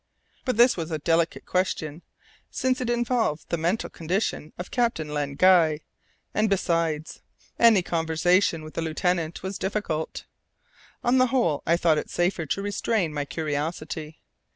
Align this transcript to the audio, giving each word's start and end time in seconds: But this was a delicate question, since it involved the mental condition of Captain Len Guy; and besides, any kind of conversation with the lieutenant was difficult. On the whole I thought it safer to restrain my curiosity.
But 0.45 0.57
this 0.57 0.75
was 0.75 0.89
a 0.89 0.97
delicate 0.97 1.45
question, 1.45 2.01
since 2.49 2.81
it 2.81 2.89
involved 2.89 3.47
the 3.49 3.55
mental 3.57 3.87
condition 3.87 4.51
of 4.57 4.71
Captain 4.71 5.09
Len 5.13 5.35
Guy; 5.35 5.81
and 6.33 6.49
besides, 6.49 7.21
any 7.59 7.83
kind 7.83 7.99
of 7.99 8.07
conversation 8.07 8.63
with 8.63 8.73
the 8.73 8.81
lieutenant 8.81 9.43
was 9.43 9.59
difficult. 9.59 10.25
On 11.03 11.19
the 11.19 11.27
whole 11.27 11.61
I 11.67 11.77
thought 11.77 11.99
it 11.99 12.09
safer 12.09 12.47
to 12.47 12.63
restrain 12.63 13.13
my 13.13 13.25
curiosity. 13.25 14.23